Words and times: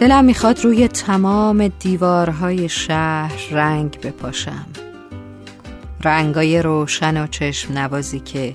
دلم 0.00 0.24
می‌خواد 0.24 0.64
روی 0.64 0.88
تمام 0.88 1.68
دیوارهای 1.68 2.68
شهر 2.68 3.48
رنگ 3.50 4.00
بپاشم. 4.00 4.66
رنگای 6.04 6.62
روشن 6.62 7.24
و 7.24 7.26
چشم 7.26 7.78
نوازی 7.78 8.20
که 8.20 8.52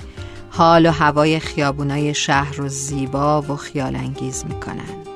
حال 0.50 0.86
و 0.86 0.92
هوای 0.92 1.40
خیابونای 1.40 2.14
شهر 2.14 2.56
رو 2.56 2.68
زیبا 2.68 3.42
و 3.42 3.56
خیال 3.56 3.96
انگیز 3.96 4.46
می‌کنند. 4.48 5.08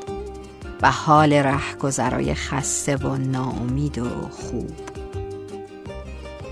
و 0.81 0.91
حال 0.91 1.33
رهگذرای 1.33 2.33
خسته 2.33 2.95
و 2.95 3.17
ناامید 3.17 3.97
و 3.97 4.09
خوب. 4.31 4.71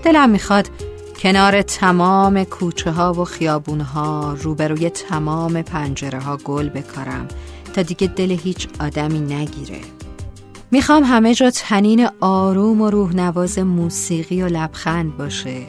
دلم 0.04 0.30
می‌خواد 0.30 0.68
کنار 1.18 1.62
تمام 1.62 2.44
کوچه 2.44 2.90
ها 2.90 3.12
و 3.12 3.24
خیابون 3.24 3.80
ها 3.80 4.36
روبروی 4.42 4.90
تمام 4.90 5.62
پنجره 5.62 6.20
ها 6.20 6.36
گل 6.36 6.68
بکارم 6.68 7.28
تا 7.72 7.82
دیگه 7.82 8.06
دل 8.06 8.30
هیچ 8.30 8.68
آدمی 8.80 9.20
نگیره. 9.20 9.80
می‌خوام 10.70 11.04
همه 11.04 11.34
جا 11.34 11.50
تنین 11.50 12.08
آروم 12.20 12.80
و 12.80 12.90
روح 12.90 13.16
نواز 13.16 13.58
موسیقی 13.58 14.42
و 14.42 14.48
لبخند 14.48 15.16
باشه 15.16 15.62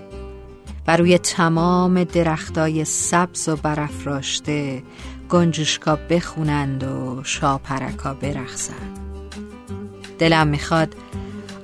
و 0.88 0.97
روی 0.97 1.17
تمام 1.17 2.03
درختای 2.03 2.86
سبز 2.86 3.50
و 3.50 3.55
برافراشته 3.55 4.83
گنجشکا 5.30 5.95
بخونند 5.95 6.83
و 6.83 7.22
شاپرکا 7.23 8.14
برخصند 8.14 8.99
دلم 10.20 10.47
می‌خواد 10.47 10.95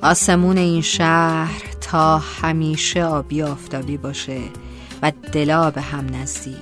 آسمون 0.01 0.57
این 0.57 0.81
شهر 0.81 1.63
تا 1.81 2.17
همیشه 2.17 3.03
آبی 3.03 3.41
آفتابی 3.41 3.97
باشه 3.97 4.39
و 5.01 5.11
دلا 5.31 5.71
به 5.71 5.81
هم 5.81 6.05
نزدیک. 6.15 6.55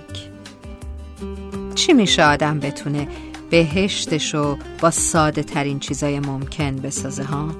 چی 1.75 1.93
میشه 1.93 2.23
آدم 2.23 2.59
بتونه 2.59 3.07
بهشتشو 3.49 4.57
با 4.81 4.91
ساده 4.91 5.43
ترین 5.43 5.79
چیزای 5.79 6.19
ممکن 6.19 6.75
بسازه 6.75 7.23
ها؟ 7.23 7.55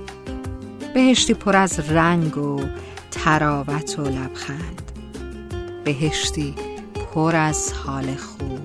بهشتی 0.94 1.34
پر 1.34 1.56
از 1.56 1.80
رنگ 1.80 2.38
و 2.38 2.62
تراوت 3.12 4.00
و 4.00 4.04
لبخند. 4.04 4.82
بهشتی 5.84 6.56
پر 7.14 7.36
از 7.36 7.74
حال 7.74 8.16
خوب. 8.16 8.60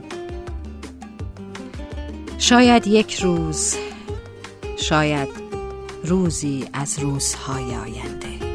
شاید 2.39 2.87
یک 2.87 3.15
روز 3.15 3.77
شاید 4.77 5.29
روزی 6.05 6.65
از 6.73 6.99
روزهای 6.99 7.77
آینده. 7.77 8.52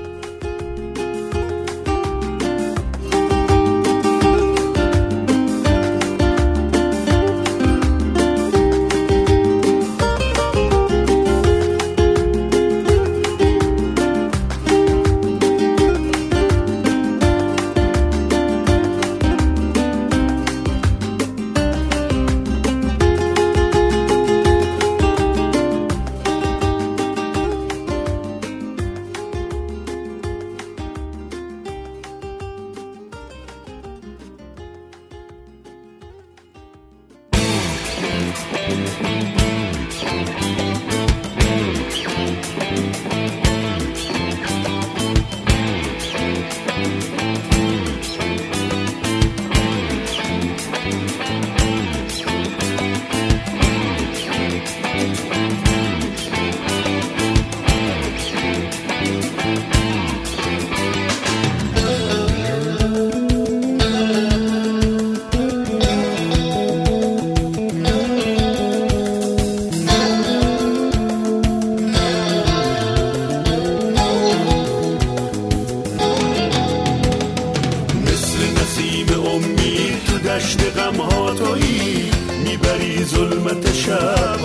دشت 80.47 80.77
غم 80.77 80.95
ها 80.95 81.33
تویی 81.33 82.11
می‌بری 82.43 83.05
ظلمت 83.05 83.73
شب 83.73 84.37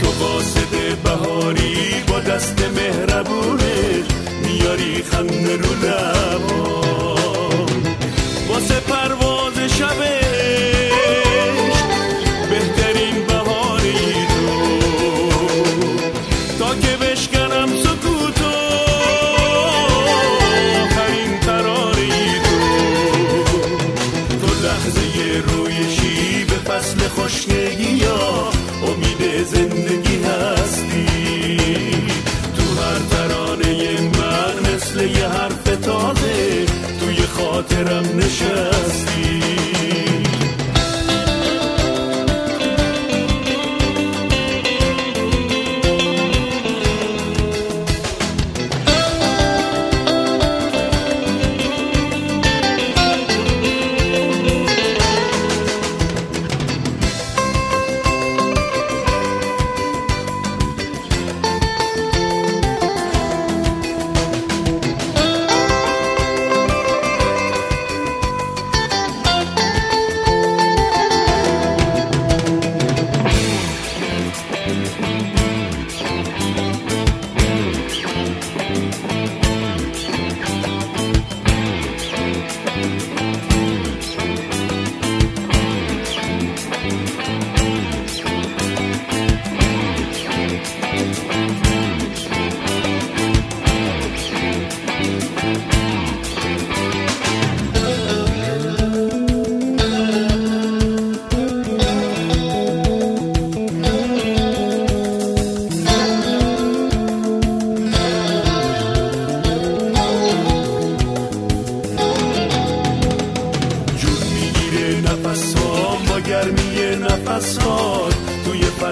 تو 0.00 0.06
قاصد 0.20 1.02
بهاری 1.04 1.76
با 2.08 2.20
دست 2.20 2.58
مهربونه 2.76 4.02
میاری 4.44 5.02
خنده 5.02 5.56
رو 5.56 5.72
لبا 5.82 6.51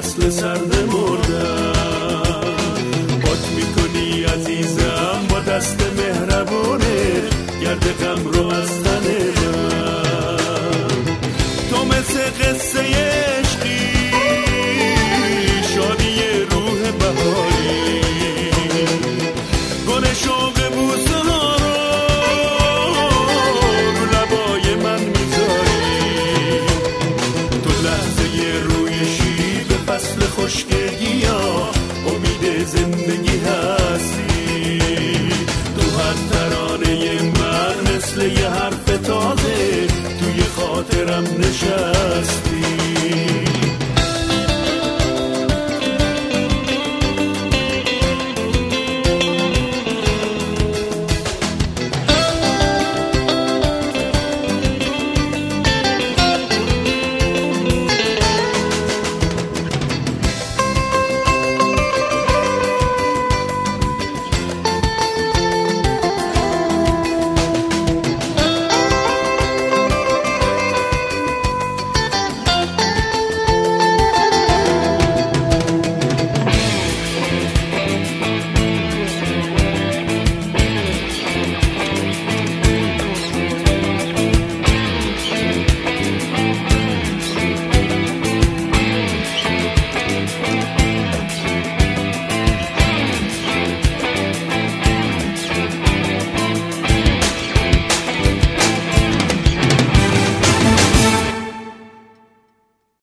فصل 0.01 0.31
سرد 0.31 0.75
مردم 0.75 1.73
پاک 3.23 3.39
می‌کنی 3.57 4.25
عزیزم 4.25 5.27
با 5.31 5.41
دست 5.41 5.90
خشک 30.51 30.73
ها 31.25 31.71
امید 32.07 32.67
زندگی 32.67 33.39
هستی. 33.39 34.79
تو 35.77 35.83
هر 35.99 36.15
ترانه 36.31 37.23
من 37.23 37.97
مثل 37.97 38.23
یه 38.23 38.49
حرف 38.49 38.85
تازه 38.85 39.87
توی 40.21 40.43
خاطرم 40.57 41.25
نشستی. 41.25 42.61